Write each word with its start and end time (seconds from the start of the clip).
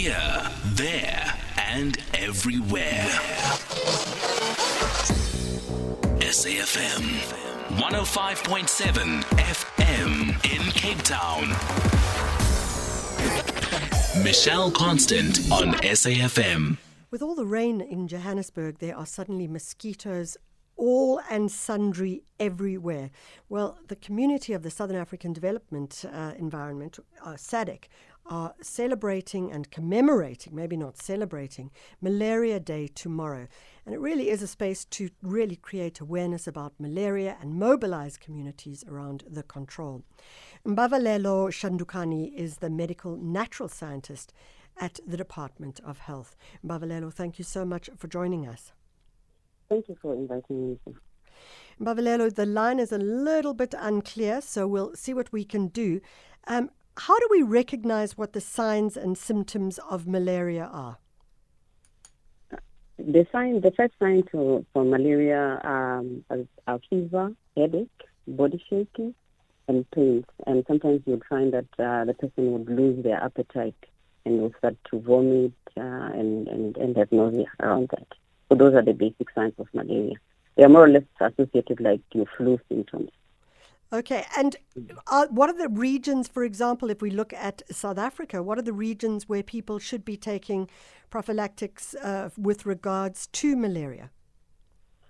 Here, 0.00 0.50
there, 0.76 1.34
and 1.58 1.98
everywhere. 2.14 3.04
SAFM 6.20 7.02
105.7 7.76 9.22
FM 9.36 10.54
in 10.54 10.72
Cape 10.72 11.02
Town. 11.02 11.50
Michelle 14.24 14.70
Constant 14.70 15.38
on 15.52 15.74
SAFM. 15.82 16.78
With 17.10 17.20
all 17.20 17.34
the 17.34 17.44
rain 17.44 17.82
in 17.82 18.08
Johannesburg, 18.08 18.78
there 18.78 18.96
are 18.96 19.04
suddenly 19.04 19.46
mosquitoes 19.48 20.38
all 20.80 21.20
and 21.28 21.52
sundry 21.52 22.22
everywhere. 22.40 23.10
Well, 23.50 23.78
the 23.88 23.96
community 23.96 24.54
of 24.54 24.62
the 24.62 24.70
Southern 24.70 24.96
African 24.96 25.34
Development 25.34 26.04
uh, 26.10 26.32
Environment, 26.38 26.98
uh, 27.22 27.34
SADC, 27.34 27.84
are 28.26 28.54
celebrating 28.62 29.52
and 29.52 29.70
commemorating, 29.70 30.54
maybe 30.54 30.76
not 30.76 30.96
celebrating, 30.96 31.70
Malaria 32.00 32.58
Day 32.60 32.86
tomorrow. 32.86 33.46
And 33.84 33.94
it 33.94 34.00
really 34.00 34.30
is 34.30 34.40
a 34.40 34.46
space 34.46 34.84
to 34.86 35.10
really 35.22 35.56
create 35.56 36.00
awareness 36.00 36.46
about 36.46 36.72
malaria 36.78 37.36
and 37.42 37.54
mobilize 37.54 38.16
communities 38.16 38.82
around 38.88 39.24
the 39.28 39.42
control. 39.42 40.02
Mbavhalelo 40.64 41.50
Shandukani 41.50 42.32
is 42.34 42.58
the 42.58 42.70
medical 42.70 43.16
natural 43.16 43.68
scientist 43.68 44.32
at 44.78 44.98
the 45.06 45.16
Department 45.16 45.80
of 45.84 45.98
Health. 45.98 46.36
Mbavhalelo, 46.64 47.12
thank 47.12 47.38
you 47.38 47.44
so 47.44 47.66
much 47.66 47.90
for 47.98 48.08
joining 48.08 48.46
us. 48.46 48.72
Thank 49.70 49.88
you 49.88 49.96
for 50.02 50.14
inviting 50.14 50.70
me. 50.70 50.94
Mbavhalelo, 51.80 52.34
the 52.34 52.44
line 52.44 52.80
is 52.80 52.90
a 52.90 52.98
little 52.98 53.54
bit 53.54 53.72
unclear, 53.78 54.40
so 54.40 54.66
we'll 54.66 54.94
see 54.96 55.14
what 55.14 55.32
we 55.32 55.44
can 55.44 55.68
do. 55.68 56.00
Um, 56.48 56.70
how 56.96 57.16
do 57.18 57.28
we 57.30 57.42
recognize 57.42 58.18
what 58.18 58.32
the 58.32 58.40
signs 58.40 58.96
and 58.96 59.16
symptoms 59.16 59.78
of 59.88 60.08
malaria 60.08 60.68
are? 60.72 60.98
The 62.98 63.24
sign, 63.30 63.60
the 63.60 63.70
first 63.70 63.94
sign 64.00 64.24
to, 64.32 64.66
for 64.72 64.84
malaria 64.84 65.60
um, 65.62 66.24
are 66.66 66.80
fever, 66.90 67.32
headache, 67.56 67.88
body 68.26 68.62
shaking, 68.68 69.14
and 69.68 69.88
pains. 69.92 70.24
And 70.48 70.64
sometimes 70.66 71.02
you'd 71.06 71.22
find 71.30 71.54
that 71.54 71.68
uh, 71.78 72.04
the 72.06 72.14
person 72.14 72.52
would 72.52 72.68
lose 72.68 73.04
their 73.04 73.22
appetite 73.22 73.86
and 74.26 74.42
will 74.42 74.52
start 74.58 74.76
to 74.90 75.00
vomit 75.00 75.52
uh, 75.76 75.80
and, 75.80 76.48
and, 76.48 76.76
and 76.76 76.96
have 76.96 77.12
nausea 77.12 77.46
around 77.60 77.88
that. 77.92 78.08
So 78.50 78.56
those 78.56 78.74
are 78.74 78.82
the 78.82 78.92
basic 78.92 79.30
signs 79.30 79.54
of 79.58 79.68
malaria. 79.72 80.16
They 80.56 80.64
are 80.64 80.68
more 80.68 80.84
or 80.84 80.88
less 80.88 81.04
associated 81.20 81.80
like 81.80 82.00
your 82.12 82.26
flu 82.36 82.58
symptoms. 82.68 83.10
Okay, 83.92 84.24
and 84.36 84.56
uh, 85.08 85.26
what 85.30 85.50
are 85.50 85.56
the 85.56 85.68
regions, 85.68 86.28
for 86.28 86.44
example, 86.44 86.90
if 86.90 87.02
we 87.02 87.10
look 87.10 87.32
at 87.32 87.62
South 87.70 87.98
Africa, 87.98 88.42
what 88.42 88.56
are 88.58 88.62
the 88.62 88.72
regions 88.72 89.28
where 89.28 89.42
people 89.42 89.78
should 89.78 90.04
be 90.04 90.16
taking 90.16 90.68
prophylactics 91.10 91.94
uh, 91.94 92.30
with 92.36 92.66
regards 92.66 93.26
to 93.28 93.56
malaria? 93.56 94.10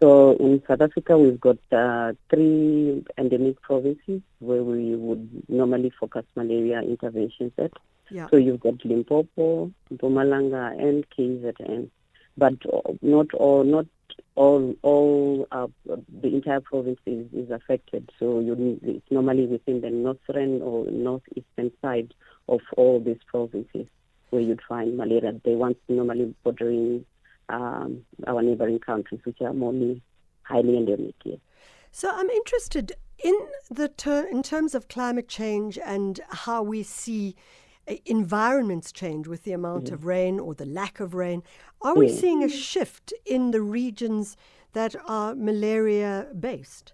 So 0.00 0.36
in 0.36 0.62
South 0.68 0.80
Africa, 0.80 1.18
we've 1.18 1.40
got 1.40 1.58
uh, 1.72 2.12
three 2.30 3.04
endemic 3.16 3.60
provinces 3.62 4.22
where 4.38 4.62
we 4.62 4.94
would 4.94 5.28
normally 5.48 5.92
focus 5.98 6.24
malaria 6.36 6.80
interventions 6.82 7.52
at. 7.58 7.72
Yeah. 8.10 8.28
So 8.30 8.36
you've 8.36 8.60
got 8.60 8.84
Limpopo, 8.84 9.72
Mpumalanga, 9.92 10.80
and 10.80 11.04
KZN 11.10 11.90
but 12.38 12.54
not 13.02 13.34
all, 13.34 13.64
not 13.64 13.86
all, 14.34 14.74
all 14.82 15.48
uh, 15.50 15.66
the 15.86 16.28
entire 16.28 16.60
province 16.60 17.00
is, 17.06 17.26
is 17.32 17.50
affected. 17.50 18.10
So 18.18 18.40
you, 18.40 18.78
it's 18.82 19.10
normally 19.10 19.46
within 19.46 19.80
the 19.80 19.90
northern 19.90 20.62
or 20.62 20.86
northeastern 20.90 21.72
side 21.82 22.14
of 22.48 22.60
all 22.76 23.00
these 23.00 23.18
provinces 23.26 23.86
where 24.30 24.42
you'd 24.42 24.62
find 24.68 24.96
malaria. 24.96 25.32
They 25.44 25.54
want 25.54 25.78
normally 25.88 26.34
bordering 26.44 27.04
um, 27.48 28.04
our 28.26 28.42
neighboring 28.42 28.78
countries, 28.78 29.20
which 29.24 29.40
are 29.40 29.52
more 29.52 29.74
highly 30.42 30.76
endemic. 30.76 31.14
Yes. 31.24 31.38
So 31.90 32.10
I'm 32.12 32.30
interested 32.30 32.92
in 33.22 33.34
the 33.70 33.88
ter- 33.88 34.26
in 34.26 34.42
terms 34.42 34.74
of 34.74 34.88
climate 34.88 35.28
change 35.28 35.78
and 35.84 36.20
how 36.30 36.62
we 36.62 36.82
see 36.82 37.34
environments 38.04 38.92
change 38.92 39.26
with 39.26 39.44
the 39.44 39.52
amount 39.52 39.86
mm. 39.86 39.92
of 39.92 40.04
rain 40.04 40.38
or 40.38 40.54
the 40.54 40.66
lack 40.66 41.00
of 41.00 41.14
rain. 41.14 41.42
Are 41.80 41.94
we 41.94 42.08
mm. 42.08 42.20
seeing 42.20 42.42
a 42.42 42.48
shift 42.48 43.12
in 43.24 43.50
the 43.50 43.62
regions 43.62 44.36
that 44.72 44.94
are 45.06 45.34
malaria 45.34 46.28
based? 46.38 46.92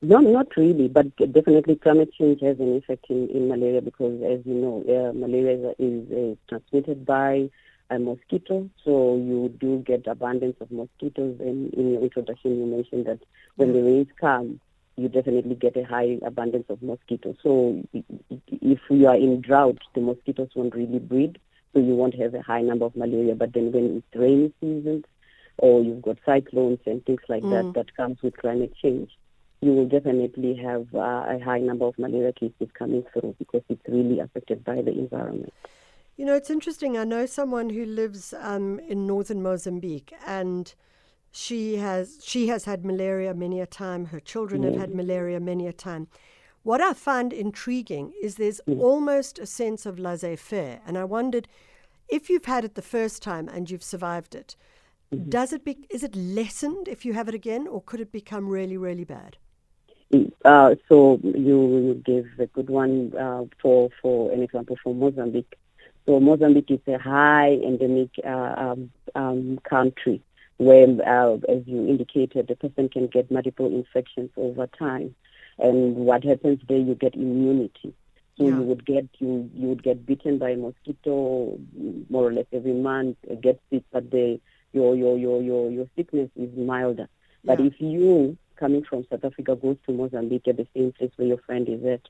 No, 0.00 0.18
not 0.18 0.56
really, 0.56 0.86
but 0.86 1.14
definitely 1.16 1.74
climate 1.74 2.12
change 2.16 2.40
has 2.40 2.60
an 2.60 2.76
effect 2.76 3.06
in, 3.08 3.28
in 3.30 3.48
malaria 3.48 3.82
because, 3.82 4.22
as 4.22 4.46
you 4.46 4.54
know, 4.54 4.84
uh, 4.88 5.12
malaria 5.12 5.74
is, 5.78 6.08
is 6.08 6.12
uh, 6.12 6.34
transmitted 6.48 7.04
by 7.04 7.50
a 7.90 7.98
mosquito. 7.98 8.70
So 8.84 9.16
you 9.16 9.52
do 9.58 9.78
get 9.78 10.06
abundance 10.06 10.56
of 10.60 10.70
mosquitoes. 10.70 11.40
And 11.40 11.74
in 11.74 11.92
your 11.92 12.02
introduction, 12.02 12.58
you 12.58 12.66
mentioned 12.66 13.06
that 13.06 13.18
when 13.56 13.72
the 13.72 13.82
rains 13.82 14.08
come, 14.20 14.60
you 14.98 15.08
definitely 15.08 15.54
get 15.54 15.76
a 15.76 15.84
high 15.84 16.18
abundance 16.24 16.66
of 16.68 16.82
mosquitoes. 16.82 17.36
So 17.42 17.82
if 17.92 18.80
you 18.90 19.06
are 19.06 19.14
in 19.14 19.40
drought, 19.40 19.78
the 19.94 20.00
mosquitoes 20.00 20.50
won't 20.54 20.74
really 20.74 20.98
breed, 20.98 21.38
so 21.72 21.78
you 21.78 21.94
won't 21.94 22.14
have 22.16 22.34
a 22.34 22.42
high 22.42 22.62
number 22.62 22.84
of 22.86 22.96
malaria. 22.96 23.34
But 23.34 23.52
then 23.52 23.70
when 23.72 23.98
it's 23.98 24.20
rainy 24.20 24.52
seasons 24.60 25.04
or 25.58 25.82
you've 25.82 26.02
got 26.02 26.18
cyclones 26.26 26.80
and 26.84 27.04
things 27.04 27.20
like 27.28 27.42
mm. 27.42 27.50
that 27.50 27.74
that 27.74 27.96
comes 27.96 28.20
with 28.22 28.36
climate 28.36 28.74
change, 28.82 29.10
you 29.60 29.72
will 29.72 29.88
definitely 29.88 30.56
have 30.56 30.86
uh, 30.94 31.24
a 31.28 31.38
high 31.44 31.60
number 31.60 31.84
of 31.84 31.98
malaria 31.98 32.32
cases 32.32 32.68
coming 32.74 33.04
through 33.12 33.36
because 33.38 33.62
it's 33.68 33.88
really 33.88 34.18
affected 34.18 34.64
by 34.64 34.82
the 34.82 34.90
environment. 34.90 35.52
You 36.16 36.24
know, 36.24 36.34
it's 36.34 36.50
interesting. 36.50 36.98
I 36.98 37.04
know 37.04 37.26
someone 37.26 37.70
who 37.70 37.84
lives 37.84 38.34
um, 38.40 38.80
in 38.80 39.06
northern 39.06 39.42
Mozambique 39.42 40.12
and– 40.26 40.74
she 41.30 41.76
has 41.76 42.18
she 42.22 42.48
has 42.48 42.64
had 42.64 42.84
malaria 42.84 43.34
many 43.34 43.60
a 43.60 43.66
time. 43.66 44.06
Her 44.06 44.20
children 44.20 44.62
have 44.62 44.76
had 44.76 44.94
malaria 44.94 45.40
many 45.40 45.66
a 45.66 45.72
time. 45.72 46.08
What 46.62 46.80
I 46.80 46.92
find 46.92 47.32
intriguing 47.32 48.12
is 48.20 48.34
there's 48.34 48.60
almost 48.66 49.38
a 49.38 49.46
sense 49.46 49.86
of 49.86 49.98
laissez-faire, 49.98 50.80
and 50.86 50.98
I 50.98 51.04
wondered 51.04 51.48
if 52.08 52.28
you've 52.28 52.44
had 52.46 52.64
it 52.64 52.74
the 52.74 52.82
first 52.82 53.22
time 53.22 53.48
and 53.48 53.70
you've 53.70 53.82
survived 53.82 54.34
it. 54.34 54.56
Mm-hmm. 55.14 55.30
Does 55.30 55.52
it 55.52 55.64
be, 55.64 55.78
is 55.88 56.02
it 56.02 56.14
lessened 56.14 56.88
if 56.88 57.04
you 57.04 57.14
have 57.14 57.28
it 57.28 57.34
again, 57.34 57.66
or 57.66 57.80
could 57.80 58.00
it 58.00 58.12
become 58.12 58.48
really, 58.48 58.76
really 58.76 59.04
bad? 59.04 59.38
Uh, 60.44 60.74
so 60.88 61.20
you 61.22 62.02
gave 62.04 62.26
a 62.38 62.46
good 62.46 62.70
one 62.70 63.12
uh, 63.16 63.44
for 63.60 63.90
for 64.00 64.32
an 64.32 64.42
example 64.42 64.76
for 64.82 64.94
Mozambique. 64.94 65.54
So 66.06 66.18
Mozambique 66.18 66.70
is 66.70 66.80
a 66.86 66.98
high 66.98 67.52
endemic 67.52 68.10
uh, 68.26 68.54
um, 68.56 68.90
um, 69.14 69.58
country 69.68 70.22
where, 70.58 70.86
uh, 71.06 71.34
as 71.48 71.62
you 71.66 71.86
indicated, 71.88 72.48
the 72.48 72.56
person 72.56 72.88
can 72.88 73.06
get 73.06 73.30
multiple 73.30 73.66
infections 73.66 74.30
over 74.36 74.66
time. 74.66 75.14
And 75.58 75.96
what 75.96 76.24
happens 76.24 76.60
there, 76.68 76.78
you 76.78 76.94
get 76.94 77.14
immunity. 77.14 77.94
So 78.36 78.44
yeah. 78.44 78.50
you 78.50 78.62
would 78.62 78.86
get 78.86 79.08
you 79.18 79.50
you 79.52 79.68
would 79.68 79.82
get 79.82 80.06
bitten 80.06 80.38
by 80.38 80.50
a 80.50 80.56
mosquito 80.56 81.58
more 82.08 82.28
or 82.28 82.32
less 82.32 82.46
every 82.52 82.72
month, 82.72 83.16
get 83.40 83.60
sick, 83.68 83.82
but 83.92 84.10
the 84.12 84.40
your 84.72 84.94
your 84.94 85.18
your 85.18 85.42
your 85.42 85.70
your 85.70 85.86
sickness 85.96 86.30
is 86.36 86.56
milder. 86.56 87.08
Yeah. 87.42 87.56
But 87.56 87.60
if 87.60 87.80
you 87.80 88.36
coming 88.54 88.84
from 88.84 89.06
South 89.10 89.24
Africa 89.24 89.56
goes 89.56 89.76
to 89.86 89.92
Mozambique 89.92 90.46
at 90.46 90.56
the 90.56 90.68
same 90.74 90.92
place 90.92 91.10
where 91.16 91.26
your 91.26 91.38
friend 91.38 91.68
is 91.68 91.84
at, 91.84 92.02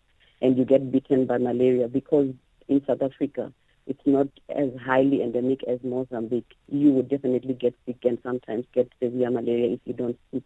and 0.42 0.58
you 0.58 0.66
get 0.66 0.92
bitten 0.92 1.24
by 1.24 1.38
malaria 1.38 1.88
because 1.88 2.34
in 2.68 2.84
South 2.86 3.00
Africa 3.00 3.50
it's 3.88 4.06
not 4.06 4.28
as 4.54 4.68
highly 4.84 5.22
endemic 5.22 5.64
as 5.64 5.78
Mozambique, 5.82 6.54
you 6.70 6.92
would 6.92 7.08
definitely 7.08 7.54
get 7.54 7.74
sick 7.86 7.96
and 8.04 8.18
sometimes 8.22 8.66
get 8.74 8.92
severe 9.02 9.30
malaria 9.30 9.74
if 9.74 9.80
you 9.86 9.94
don't 9.94 10.18
seek 10.30 10.44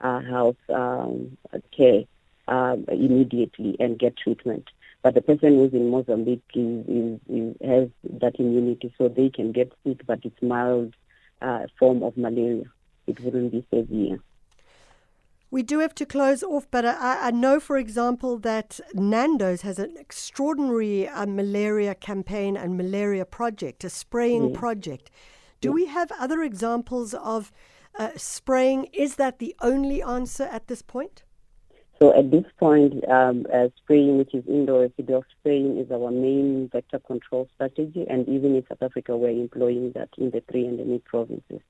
uh, 0.00 0.20
health 0.20 0.56
um, 0.68 1.36
care 1.76 2.02
uh, 2.48 2.76
immediately 2.88 3.76
and 3.78 3.98
get 3.98 4.16
treatment. 4.16 4.68
But 5.02 5.14
the 5.14 5.22
person 5.22 5.54
who's 5.54 5.72
in 5.72 5.90
Mozambique 5.90 6.42
is, 6.54 6.86
is, 6.86 7.20
is, 7.28 7.56
has 7.64 7.88
that 8.20 8.38
immunity, 8.38 8.92
so 8.98 9.08
they 9.08 9.30
can 9.30 9.52
get 9.52 9.72
sick, 9.86 10.04
but 10.06 10.20
it's 10.24 10.42
mild 10.42 10.94
uh, 11.40 11.66
form 11.78 12.02
of 12.02 12.16
malaria. 12.16 12.64
It 13.06 13.20
wouldn't 13.20 13.52
be 13.52 13.64
severe. 13.72 14.18
We 15.52 15.64
do 15.64 15.80
have 15.80 15.96
to 15.96 16.06
close 16.06 16.44
off, 16.44 16.68
but 16.70 16.86
I, 16.86 17.26
I 17.26 17.30
know, 17.32 17.58
for 17.58 17.76
example, 17.76 18.38
that 18.38 18.78
Nando's 18.94 19.62
has 19.62 19.80
an 19.80 19.96
extraordinary 19.98 21.08
uh, 21.08 21.26
malaria 21.26 21.96
campaign 21.96 22.56
and 22.56 22.76
malaria 22.76 23.24
project, 23.24 23.82
a 23.82 23.90
spraying 23.90 24.50
mm. 24.50 24.54
project. 24.54 25.10
Do 25.60 25.70
mm. 25.70 25.74
we 25.74 25.86
have 25.86 26.12
other 26.20 26.42
examples 26.42 27.14
of 27.14 27.50
uh, 27.98 28.10
spraying? 28.16 28.90
Is 28.92 29.16
that 29.16 29.40
the 29.40 29.56
only 29.60 30.00
answer 30.00 30.44
at 30.44 30.68
this 30.68 30.82
point? 30.82 31.24
So 32.00 32.16
at 32.16 32.30
this 32.30 32.44
point, 32.58 33.06
um, 33.10 33.44
uh, 33.52 33.68
spraying, 33.76 34.18
which 34.18 34.32
is 34.32 34.44
indoor 34.46 34.82
residue 34.82 35.20
spraying, 35.38 35.78
is 35.78 35.90
our 35.90 36.12
main 36.12 36.70
vector 36.72 37.00
control 37.00 37.48
strategy, 37.56 38.06
and 38.08 38.26
even 38.28 38.54
in 38.54 38.64
South 38.68 38.82
Africa, 38.82 39.16
we're 39.16 39.30
employing 39.30 39.92
that 39.96 40.10
in 40.16 40.30
the 40.30 40.42
three 40.50 40.66
endemic 40.66 41.04
provinces. 41.04 41.60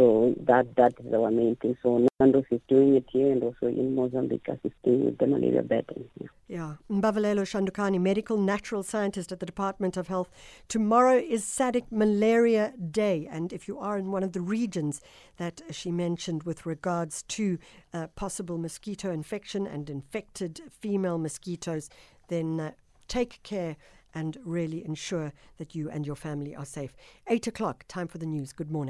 So 0.00 0.34
that 0.46 0.76
that 0.76 0.94
is 0.98 1.12
our 1.12 1.30
main 1.30 1.56
thing. 1.56 1.76
So 1.82 2.06
Nandos 2.18 2.46
is 2.50 2.62
doing 2.68 2.94
it 2.96 3.04
here 3.12 3.30
and 3.32 3.42
also 3.42 3.66
in 3.66 3.94
Mozambique 3.94 4.48
assisting 4.48 5.04
with 5.04 5.18
the 5.18 5.26
malaria 5.26 5.62
burden. 5.62 6.08
Yeah. 6.18 6.28
Yeah. 6.48 6.74
Mbavhalelo 6.90 7.44
Shandukani, 7.44 8.00
medical 8.00 8.38
natural 8.38 8.82
scientist 8.82 9.30
at 9.30 9.40
the 9.40 9.44
Department 9.44 9.98
of 9.98 10.08
Health. 10.08 10.30
Tomorrow 10.68 11.18
is 11.18 11.44
SADC 11.44 11.84
Malaria 11.90 12.72
Day. 12.90 13.28
And 13.30 13.52
if 13.52 13.68
you 13.68 13.78
are 13.78 13.98
in 13.98 14.10
one 14.10 14.22
of 14.22 14.32
the 14.32 14.40
regions 14.40 15.02
that 15.36 15.60
she 15.70 15.90
mentioned 15.90 16.44
with 16.44 16.64
regards 16.64 17.22
to 17.24 17.58
uh, 17.92 18.06
possible 18.06 18.56
mosquito 18.56 19.10
infection 19.10 19.66
and 19.66 19.90
infected 19.90 20.62
female 20.70 21.18
mosquitoes, 21.18 21.90
then 22.28 22.58
uh, 22.58 22.70
take 23.06 23.42
care 23.42 23.76
and 24.14 24.38
really 24.44 24.84
ensure 24.84 25.32
that 25.58 25.74
you 25.74 25.90
and 25.90 26.06
your 26.06 26.16
family 26.16 26.56
are 26.56 26.64
safe. 26.64 26.96
Eight 27.28 27.46
o'clock, 27.46 27.84
time 27.86 28.08
for 28.08 28.18
the 28.18 28.26
news. 28.26 28.52
Good 28.52 28.70
morning. 28.70 28.88